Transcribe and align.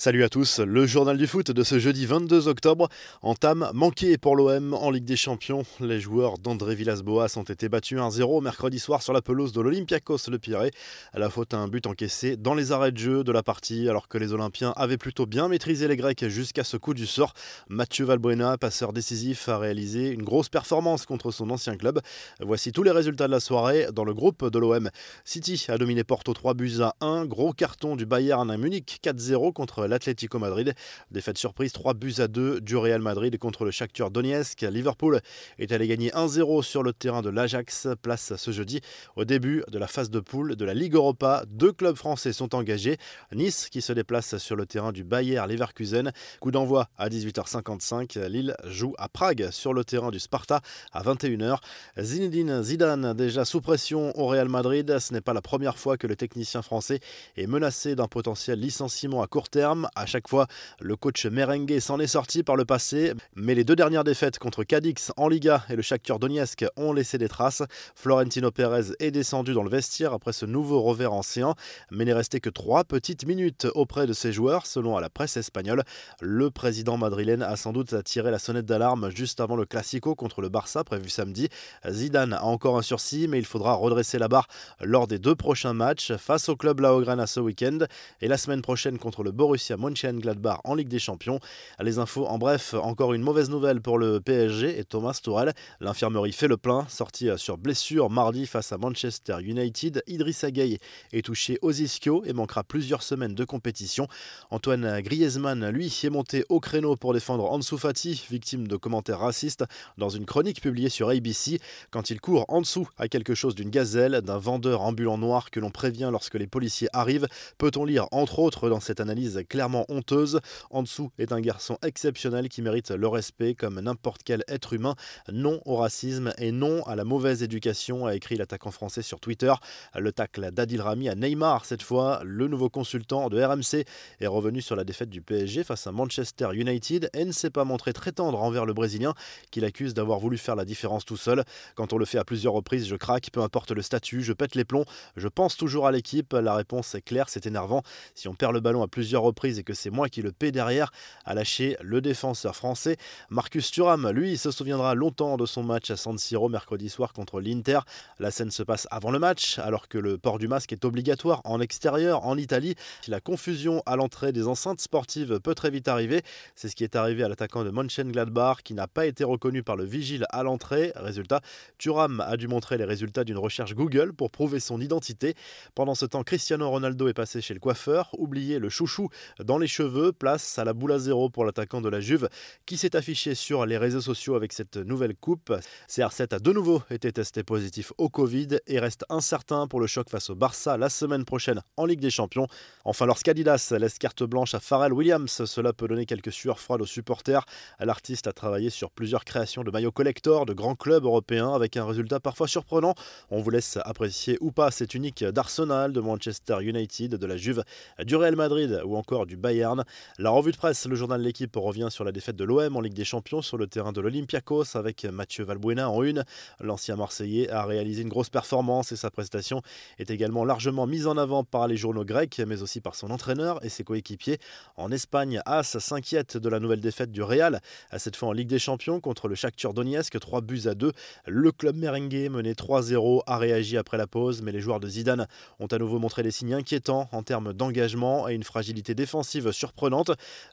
Salut 0.00 0.22
à 0.22 0.28
tous, 0.28 0.60
le 0.60 0.86
journal 0.86 1.18
du 1.18 1.26
foot 1.26 1.50
de 1.50 1.64
ce 1.64 1.80
jeudi 1.80 2.06
22 2.06 2.46
octobre 2.46 2.88
entame 3.20 3.68
manqué 3.74 4.16
pour 4.16 4.36
l'OM 4.36 4.72
en 4.72 4.92
Ligue 4.92 5.04
des 5.04 5.16
Champions. 5.16 5.64
Les 5.80 5.98
joueurs 5.98 6.38
d'André 6.38 6.76
Villas-Boas 6.76 7.36
ont 7.36 7.42
été 7.42 7.68
battus 7.68 7.98
1-0 7.98 8.40
mercredi 8.40 8.78
soir 8.78 9.02
sur 9.02 9.12
la 9.12 9.22
pelouse 9.22 9.52
de 9.52 9.60
l'Olympiakos 9.60 10.30
Le 10.30 10.38
Pirée. 10.38 10.70
À 11.12 11.18
la 11.18 11.28
faute 11.28 11.52
à 11.52 11.56
un 11.56 11.66
but 11.66 11.84
encaissé 11.88 12.36
dans 12.36 12.54
les 12.54 12.70
arrêts 12.70 12.92
de 12.92 12.96
jeu 12.96 13.24
de 13.24 13.32
la 13.32 13.42
partie 13.42 13.88
alors 13.88 14.06
que 14.06 14.18
les 14.18 14.32
Olympiens 14.32 14.72
avaient 14.76 14.98
plutôt 14.98 15.26
bien 15.26 15.48
maîtrisé 15.48 15.88
les 15.88 15.96
Grecs 15.96 16.28
jusqu'à 16.28 16.62
ce 16.62 16.76
coup 16.76 16.94
du 16.94 17.08
sort. 17.08 17.34
Mathieu 17.68 18.04
Valbuena, 18.04 18.56
passeur 18.56 18.92
décisif, 18.92 19.48
a 19.48 19.58
réalisé 19.58 20.10
une 20.10 20.22
grosse 20.22 20.48
performance 20.48 21.06
contre 21.06 21.32
son 21.32 21.50
ancien 21.50 21.76
club. 21.76 22.00
Voici 22.38 22.70
tous 22.70 22.84
les 22.84 22.92
résultats 22.92 23.26
de 23.26 23.32
la 23.32 23.40
soirée 23.40 23.88
dans 23.92 24.04
le 24.04 24.14
groupe 24.14 24.48
de 24.48 24.60
l'OM. 24.60 24.90
City 25.24 25.66
a 25.68 25.76
dominé 25.76 26.04
Porto 26.04 26.32
3 26.32 26.54
buts 26.54 26.82
à 26.82 26.94
1, 27.00 27.26
gros 27.26 27.52
carton 27.52 27.96
du 27.96 28.06
Bayern 28.06 28.48
à 28.48 28.56
Munich 28.56 29.00
4-0 29.02 29.52
contre 29.52 29.87
l'Atlético 29.88 30.38
Madrid. 30.38 30.74
Défaite 31.10 31.38
surprise 31.38 31.72
3 31.72 31.94
buts 31.94 32.14
à 32.18 32.28
2 32.28 32.60
du 32.60 32.76
Real 32.76 33.00
Madrid 33.00 33.36
contre 33.38 33.64
le 33.64 33.70
Shakhtar 33.70 34.10
Donetsk. 34.10 34.62
Liverpool 34.62 35.20
est 35.58 35.72
allé 35.72 35.88
gagner 35.88 36.10
1-0 36.10 36.62
sur 36.62 36.82
le 36.82 36.92
terrain 36.92 37.22
de 37.22 37.30
l'Ajax. 37.30 37.88
Place 38.02 38.36
ce 38.36 38.50
jeudi 38.50 38.80
au 39.16 39.24
début 39.24 39.64
de 39.70 39.78
la 39.78 39.86
phase 39.86 40.10
de 40.10 40.20
poule 40.20 40.56
de 40.56 40.64
la 40.64 40.74
Ligue 40.74 40.94
Europa. 40.94 41.44
Deux 41.48 41.72
clubs 41.72 41.96
français 41.96 42.32
sont 42.32 42.54
engagés. 42.54 42.98
Nice 43.32 43.68
qui 43.70 43.80
se 43.80 43.92
déplace 43.92 44.38
sur 44.38 44.56
le 44.56 44.66
terrain 44.66 44.92
du 44.92 45.04
Bayer 45.04 45.42
Leverkusen. 45.48 46.12
Coup 46.40 46.50
d'envoi 46.50 46.88
à 46.96 47.08
18h55. 47.08 48.26
Lille 48.28 48.54
joue 48.64 48.94
à 48.98 49.08
Prague 49.08 49.50
sur 49.50 49.72
le 49.72 49.84
terrain 49.84 50.10
du 50.10 50.18
Sparta 50.18 50.60
à 50.92 51.02
21h. 51.02 51.58
Zinedine 51.98 52.62
Zidane 52.62 53.14
déjà 53.14 53.44
sous 53.44 53.60
pression 53.60 54.18
au 54.18 54.26
Real 54.26 54.48
Madrid. 54.48 54.98
Ce 54.98 55.12
n'est 55.12 55.20
pas 55.20 55.32
la 55.32 55.42
première 55.42 55.78
fois 55.78 55.96
que 55.96 56.06
le 56.06 56.16
technicien 56.16 56.62
français 56.62 57.00
est 57.36 57.46
menacé 57.46 57.94
d'un 57.94 58.08
potentiel 58.08 58.58
licenciement 58.58 59.22
à 59.22 59.26
court 59.26 59.48
terme 59.48 59.77
à 59.94 60.06
chaque 60.06 60.28
fois, 60.28 60.46
le 60.80 60.96
coach 60.96 61.26
merengue 61.26 61.78
s'en 61.80 61.98
est 62.00 62.06
sorti 62.06 62.42
par 62.42 62.56
le 62.56 62.64
passé, 62.64 63.12
mais 63.36 63.54
les 63.54 63.64
deux 63.64 63.76
dernières 63.76 64.04
défaites 64.04 64.38
contre 64.38 64.64
Cadix 64.64 65.12
en 65.16 65.28
Liga 65.28 65.64
et 65.70 65.76
le 65.76 65.82
Shakhtar 65.82 66.18
Donetsk 66.18 66.64
ont 66.76 66.92
laissé 66.92 67.18
des 67.18 67.28
traces. 67.28 67.62
Florentino 67.94 68.50
Pérez 68.50 68.92
est 68.98 69.10
descendu 69.10 69.54
dans 69.54 69.62
le 69.62 69.70
vestiaire 69.70 70.12
après 70.12 70.32
ce 70.32 70.46
nouveau 70.46 70.82
revers 70.82 71.12
ancien, 71.12 71.54
mais 71.90 72.04
n'est 72.04 72.12
resté 72.12 72.40
que 72.40 72.50
trois 72.50 72.84
petites 72.84 73.26
minutes 73.26 73.66
auprès 73.74 74.06
de 74.06 74.12
ses 74.12 74.32
joueurs, 74.32 74.66
selon 74.66 74.98
la 74.98 75.10
presse 75.10 75.36
espagnole. 75.36 75.82
Le 76.20 76.50
président 76.50 76.96
madrilène 76.96 77.42
a 77.42 77.56
sans 77.56 77.72
doute 77.72 78.02
tiré 78.04 78.30
la 78.30 78.38
sonnette 78.38 78.66
d'alarme 78.66 79.10
juste 79.14 79.40
avant 79.40 79.56
le 79.56 79.64
Classico 79.64 80.14
contre 80.14 80.40
le 80.40 80.48
Barça 80.48 80.84
prévu 80.84 81.08
samedi. 81.08 81.48
Zidane 81.88 82.32
a 82.32 82.44
encore 82.44 82.78
un 82.78 82.82
sursis, 82.82 83.28
mais 83.28 83.38
il 83.38 83.46
faudra 83.46 83.74
redresser 83.74 84.18
la 84.18 84.28
barre 84.28 84.48
lors 84.80 85.06
des 85.06 85.18
deux 85.18 85.34
prochains 85.34 85.74
matchs 85.74 86.14
face 86.16 86.48
au 86.48 86.56
club 86.56 86.80
Laograna 86.80 87.26
ce 87.26 87.40
week-end 87.40 87.78
et 88.20 88.28
la 88.28 88.38
semaine 88.38 88.62
prochaine 88.62 88.98
contre 88.98 89.22
le 89.22 89.32
Borussia 89.32 89.67
à 89.70 89.76
Mönchengladbach 89.76 90.60
en 90.64 90.74
Ligue 90.74 90.88
des 90.88 90.98
Champions. 90.98 91.40
Les 91.80 91.98
infos 91.98 92.26
en 92.26 92.38
bref, 92.38 92.74
encore 92.74 93.14
une 93.14 93.22
mauvaise 93.22 93.50
nouvelle 93.50 93.80
pour 93.80 93.98
le 93.98 94.20
PSG 94.20 94.78
et 94.78 94.84
Thomas 94.84 95.18
Tourelle. 95.22 95.52
L'infirmerie 95.80 96.32
fait 96.32 96.48
le 96.48 96.56
plein, 96.56 96.86
sorti 96.88 97.28
sur 97.36 97.58
blessure 97.58 98.10
mardi 98.10 98.46
face 98.46 98.72
à 98.72 98.78
Manchester 98.78 99.36
United. 99.42 100.02
Idrissa 100.06 100.50
Gueye 100.50 100.78
est 101.12 101.24
touché 101.24 101.58
aux 101.62 101.72
ischios 101.72 102.24
et 102.24 102.32
manquera 102.32 102.64
plusieurs 102.64 103.02
semaines 103.02 103.34
de 103.34 103.44
compétition. 103.44 104.08
Antoine 104.50 105.00
Griezmann, 105.00 105.68
lui, 105.70 105.86
est 105.86 106.10
monté 106.10 106.44
au 106.48 106.60
créneau 106.60 106.96
pour 106.96 107.14
défendre 107.14 107.50
Ansu 107.50 107.78
Fati, 107.78 108.24
victime 108.30 108.68
de 108.68 108.76
commentaires 108.76 109.20
racistes, 109.20 109.64
dans 109.96 110.08
une 110.08 110.26
chronique 110.26 110.60
publiée 110.60 110.88
sur 110.88 111.10
ABC. 111.10 111.60
Quand 111.90 112.10
il 112.10 112.20
court 112.20 112.44
en 112.48 112.60
dessous 112.60 112.88
à 112.98 113.08
quelque 113.08 113.34
chose 113.34 113.54
d'une 113.54 113.70
gazelle, 113.70 114.20
d'un 114.22 114.38
vendeur 114.38 114.82
ambulant 114.82 115.18
noir 115.18 115.50
que 115.50 115.60
l'on 115.60 115.70
prévient 115.70 116.08
lorsque 116.10 116.34
les 116.34 116.46
policiers 116.46 116.88
arrivent, 116.92 117.28
peut-on 117.58 117.84
lire 117.84 118.06
entre 118.10 118.38
autres 118.38 118.68
dans 118.68 118.80
cette 118.80 119.00
analyse 119.00 119.42
clairement 119.58 119.86
honteuse. 119.88 120.38
En 120.70 120.84
dessous 120.84 121.10
est 121.18 121.32
un 121.32 121.40
garçon 121.40 121.78
exceptionnel 121.82 122.48
qui 122.48 122.62
mérite 122.62 122.92
le 122.92 123.08
respect 123.08 123.56
comme 123.56 123.80
n'importe 123.80 124.20
quel 124.24 124.44
être 124.46 124.72
humain. 124.72 124.94
Non 125.32 125.60
au 125.64 125.74
racisme 125.74 126.32
et 126.38 126.52
non 126.52 126.84
à 126.84 126.94
la 126.94 127.02
mauvaise 127.02 127.42
éducation, 127.42 128.06
a 128.06 128.14
écrit 128.14 128.36
l'attaquant 128.36 128.70
français 128.70 129.02
sur 129.02 129.18
Twitter. 129.18 129.52
Le 129.96 130.12
tacle 130.12 130.52
d'Adil 130.52 130.80
Rami 130.80 131.08
à 131.08 131.16
Neymar, 131.16 131.64
cette 131.64 131.82
fois, 131.82 132.20
le 132.22 132.46
nouveau 132.46 132.70
consultant 132.70 133.28
de 133.30 133.42
RMC 133.42 133.84
est 134.20 134.28
revenu 134.28 134.62
sur 134.62 134.76
la 134.76 134.84
défaite 134.84 135.10
du 135.10 135.22
PSG 135.22 135.64
face 135.64 135.88
à 135.88 135.90
Manchester 135.90 136.50
United 136.52 137.10
et 137.12 137.24
ne 137.24 137.32
s'est 137.32 137.50
pas 137.50 137.64
montré 137.64 137.92
très 137.92 138.12
tendre 138.12 138.40
envers 138.40 138.64
le 138.64 138.74
Brésilien 138.74 139.14
qu'il 139.50 139.64
accuse 139.64 139.92
d'avoir 139.92 140.20
voulu 140.20 140.38
faire 140.38 140.54
la 140.54 140.64
différence 140.64 141.04
tout 141.04 141.16
seul. 141.16 141.42
Quand 141.74 141.92
on 141.92 141.98
le 141.98 142.04
fait 142.04 142.18
à 142.18 142.24
plusieurs 142.24 142.52
reprises, 142.52 142.86
je 142.86 142.94
craque, 142.94 143.30
peu 143.32 143.42
importe 143.42 143.72
le 143.72 143.82
statut, 143.82 144.22
je 144.22 144.32
pète 144.32 144.54
les 144.54 144.64
plombs, 144.64 144.84
je 145.16 145.26
pense 145.26 145.56
toujours 145.56 145.88
à 145.88 145.90
l'équipe. 145.90 146.32
La 146.32 146.54
réponse 146.54 146.94
est 146.94 147.02
claire, 147.02 147.28
c'est 147.28 147.46
énervant. 147.46 147.82
Si 148.14 148.28
on 148.28 148.36
perd 148.36 148.52
le 148.52 148.60
ballon 148.60 148.84
à 148.84 148.86
plusieurs 148.86 149.22
reprises, 149.22 149.47
et 149.56 149.62
que 149.62 149.72
c'est 149.72 149.90
moi 149.90 150.08
qui 150.08 150.20
le 150.20 150.32
paie 150.32 150.52
derrière, 150.52 150.90
a 151.24 151.34
lâché 151.34 151.76
le 151.80 152.00
défenseur 152.00 152.54
français. 152.54 152.96
Marcus 153.30 153.70
Thuram, 153.70 154.10
lui, 154.10 154.36
se 154.36 154.50
souviendra 154.50 154.94
longtemps 154.94 155.36
de 155.36 155.46
son 155.46 155.62
match 155.62 155.90
à 155.90 155.96
San 155.96 156.18
Siro 156.18 156.48
mercredi 156.48 156.88
soir 156.88 157.12
contre 157.12 157.40
l'Inter. 157.40 157.80
La 158.18 158.30
scène 158.30 158.50
se 158.50 158.62
passe 158.62 158.86
avant 158.90 159.10
le 159.10 159.18
match, 159.18 159.58
alors 159.58 159.88
que 159.88 159.98
le 159.98 160.18
port 160.18 160.38
du 160.38 160.48
masque 160.48 160.72
est 160.72 160.84
obligatoire 160.84 161.40
en 161.44 161.60
extérieur 161.60 162.26
en 162.26 162.36
Italie. 162.36 162.74
La 163.06 163.20
confusion 163.20 163.82
à 163.86 163.96
l'entrée 163.96 164.32
des 164.32 164.46
enceintes 164.46 164.80
sportives 164.80 165.40
peut 165.40 165.54
très 165.54 165.70
vite 165.70 165.88
arriver. 165.88 166.22
C'est 166.54 166.68
ce 166.68 166.76
qui 166.76 166.84
est 166.84 166.96
arrivé 166.96 167.22
à 167.22 167.28
l'attaquant 167.28 167.64
de 167.64 167.70
Mönchengladbach 167.70 168.62
qui 168.62 168.74
n'a 168.74 168.88
pas 168.88 169.06
été 169.06 169.24
reconnu 169.24 169.62
par 169.62 169.76
le 169.76 169.84
vigile 169.84 170.26
à 170.30 170.42
l'entrée. 170.42 170.92
Résultat, 170.96 171.40
Thuram 171.78 172.20
a 172.20 172.36
dû 172.36 172.48
montrer 172.48 172.78
les 172.78 172.84
résultats 172.84 173.24
d'une 173.24 173.38
recherche 173.38 173.74
Google 173.74 174.12
pour 174.12 174.30
prouver 174.30 174.60
son 174.60 174.80
identité. 174.80 175.34
Pendant 175.74 175.94
ce 175.94 176.06
temps, 176.06 176.22
Cristiano 176.22 176.68
Ronaldo 176.68 177.08
est 177.08 177.14
passé 177.14 177.40
chez 177.40 177.54
le 177.54 177.60
coiffeur, 177.60 178.10
oublié 178.18 178.58
le 178.58 178.68
chouchou 178.68 179.08
dans 179.44 179.58
les 179.58 179.66
cheveux. 179.66 180.12
Place 180.12 180.58
à 180.58 180.64
la 180.64 180.72
boule 180.72 180.92
à 180.92 180.98
zéro 180.98 181.30
pour 181.30 181.44
l'attaquant 181.44 181.80
de 181.80 181.88
la 181.88 182.00
Juve 182.00 182.28
qui 182.66 182.76
s'est 182.76 182.96
affiché 182.96 183.34
sur 183.34 183.66
les 183.66 183.78
réseaux 183.78 184.00
sociaux 184.00 184.34
avec 184.34 184.52
cette 184.52 184.76
nouvelle 184.76 185.14
coupe. 185.14 185.52
CR7 185.88 186.34
a 186.34 186.38
de 186.38 186.52
nouveau 186.52 186.82
été 186.90 187.12
testé 187.12 187.42
positif 187.42 187.92
au 187.98 188.08
Covid 188.08 188.58
et 188.66 188.78
reste 188.78 189.04
incertain 189.08 189.66
pour 189.66 189.80
le 189.80 189.86
choc 189.86 190.08
face 190.10 190.30
au 190.30 190.34
Barça 190.34 190.76
la 190.76 190.88
semaine 190.88 191.24
prochaine 191.24 191.60
en 191.76 191.86
Ligue 191.86 192.00
des 192.00 192.10
Champions. 192.10 192.46
Enfin, 192.84 193.06
lorsqu'Adidas 193.06 193.74
laisse 193.78 193.98
carte 193.98 194.22
blanche 194.22 194.54
à 194.54 194.60
Pharrell 194.60 194.92
Williams, 194.92 195.44
cela 195.44 195.72
peut 195.72 195.88
donner 195.88 196.06
quelques 196.06 196.32
sueurs 196.32 196.60
froides 196.60 196.82
aux 196.82 196.86
supporters. 196.86 197.44
L'artiste 197.80 198.26
a 198.26 198.32
travaillé 198.32 198.70
sur 198.70 198.90
plusieurs 198.90 199.24
créations 199.24 199.64
de 199.64 199.70
maillots 199.70 199.92
collector 199.92 200.46
de 200.46 200.52
grands 200.52 200.74
clubs 200.74 201.04
européens 201.04 201.52
avec 201.54 201.76
un 201.76 201.84
résultat 201.84 202.20
parfois 202.20 202.48
surprenant. 202.48 202.94
On 203.30 203.40
vous 203.40 203.50
laisse 203.50 203.78
apprécier 203.84 204.38
ou 204.40 204.52
pas 204.52 204.70
cette 204.70 204.94
unique 204.94 205.24
d'Arsenal, 205.24 205.92
de 205.92 206.00
Manchester 206.00 206.58
United, 206.62 207.14
de 207.14 207.26
la 207.26 207.36
Juve, 207.36 207.64
du 208.04 208.16
Real 208.16 208.36
Madrid 208.36 208.80
ou 208.84 208.96
encore 208.96 209.17
du 209.26 209.36
Bayern. 209.36 209.84
La 210.18 210.30
revue 210.30 210.52
de 210.52 210.56
presse, 210.56 210.86
le 210.86 210.96
journal 210.96 211.20
de 211.20 211.24
l'équipe 211.24 211.54
revient 211.56 211.88
sur 211.90 212.04
la 212.04 212.12
défaite 212.12 212.36
de 212.36 212.44
l'OM 212.44 212.76
en 212.76 212.80
Ligue 212.80 212.94
des 212.94 213.04
Champions 213.04 213.42
sur 213.42 213.56
le 213.56 213.66
terrain 213.66 213.92
de 213.92 214.00
l'Olympiakos 214.00 214.76
avec 214.76 215.04
Mathieu 215.04 215.44
Valbuena 215.44 215.90
en 215.90 216.02
une. 216.02 216.24
L'ancien 216.60 216.96
Marseillais 216.96 217.50
a 217.50 217.64
réalisé 217.64 218.02
une 218.02 218.08
grosse 218.08 218.30
performance 218.30 218.92
et 218.92 218.96
sa 218.96 219.10
prestation 219.10 219.62
est 219.98 220.10
également 220.10 220.44
largement 220.44 220.86
mise 220.86 221.06
en 221.06 221.16
avant 221.16 221.44
par 221.44 221.68
les 221.68 221.76
journaux 221.76 222.04
grecs, 222.04 222.40
mais 222.46 222.62
aussi 222.62 222.80
par 222.80 222.94
son 222.94 223.10
entraîneur 223.10 223.64
et 223.64 223.68
ses 223.68 223.84
coéquipiers. 223.84 224.38
En 224.76 224.90
Espagne, 224.90 225.40
As 225.46 225.78
s'inquiète 225.78 226.36
de 226.36 226.48
la 226.48 226.60
nouvelle 226.60 226.80
défaite 226.80 227.12
du 227.12 227.22
Real, 227.22 227.60
à 227.90 227.98
cette 227.98 228.16
fois 228.16 228.28
en 228.28 228.32
Ligue 228.32 228.48
des 228.48 228.58
Champions 228.58 229.00
contre 229.00 229.28
le 229.28 229.34
Shakhtar 229.34 229.74
Donetsk, 229.74 230.18
3 230.18 230.40
buts 230.40 230.62
à 230.66 230.74
2. 230.74 230.92
Le 231.26 231.52
club 231.52 231.76
merengue 231.76 232.30
mené 232.30 232.54
3-0 232.54 233.22
a 233.26 233.38
réagi 233.38 233.76
après 233.76 233.96
la 233.96 234.06
pause, 234.06 234.42
mais 234.42 234.52
les 234.52 234.60
joueurs 234.60 234.80
de 234.80 234.88
Zidane 234.88 235.26
ont 235.58 235.66
à 235.66 235.78
nouveau 235.78 235.98
montré 235.98 236.22
des 236.22 236.30
signes 236.30 236.54
inquiétants 236.54 237.08
en 237.12 237.22
termes 237.22 237.52
d'engagement 237.52 238.28
et 238.28 238.34
une 238.34 238.42
fragilité 238.42 238.94
défensive 239.08 239.52
surprenante. 239.52 240.10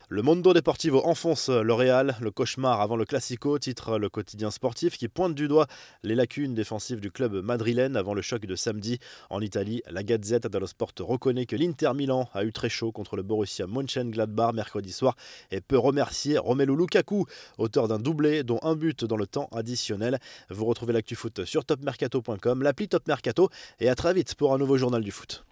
Le 0.07 0.21
Mondo 0.21 0.53
Deportivo 0.53 1.01
enfonce 1.03 1.49
le 1.49 1.75
le 2.21 2.31
cauchemar 2.31 2.79
avant 2.79 2.95
le 2.95 3.03
Classico, 3.03 3.59
titre 3.59 3.97
le 3.97 4.07
quotidien 4.07 4.49
sportif 4.49 4.97
qui 4.97 5.09
pointe 5.09 5.35
du 5.35 5.49
doigt 5.49 5.67
les 6.03 6.15
lacunes 6.15 6.53
défensives 6.53 7.01
du 7.01 7.11
club 7.11 7.33
madrilène 7.43 7.97
avant 7.97 8.13
le 8.13 8.21
choc 8.21 8.45
de 8.45 8.55
samedi. 8.55 8.99
En 9.29 9.41
Italie, 9.41 9.81
la 9.89 10.03
Gazette 10.03 10.47
dello 10.47 10.67
Sport 10.67 10.93
reconnaît 10.99 11.45
que 11.45 11.57
l'Inter 11.57 11.91
Milan 11.93 12.29
a 12.33 12.45
eu 12.45 12.53
très 12.53 12.69
chaud 12.69 12.93
contre 12.93 13.17
le 13.17 13.23
Borussia 13.23 13.67
Mönchengladbach 13.67 14.53
mercredi 14.53 14.93
soir 14.93 15.17
et 15.51 15.59
peut 15.59 15.77
remercier 15.77 16.37
Romelu 16.37 16.77
Lukaku, 16.77 17.25
auteur 17.57 17.89
d'un 17.89 17.99
doublé 17.99 18.43
dont 18.43 18.59
un 18.61 18.77
but 18.77 19.03
dans 19.03 19.17
le 19.17 19.27
temps 19.27 19.49
additionnel. 19.51 20.19
Vous 20.49 20.63
retrouvez 20.63 20.93
l'actu 20.93 21.15
foot 21.15 21.43
sur 21.43 21.65
topmercato.com, 21.65 22.63
l'appli 22.63 22.87
Top 22.87 23.05
Mercato 23.09 23.49
et 23.81 23.89
à 23.89 23.95
très 23.95 24.13
vite 24.13 24.33
pour 24.35 24.53
un 24.53 24.57
nouveau 24.57 24.77
journal 24.77 25.03
du 25.03 25.11
foot. 25.11 25.43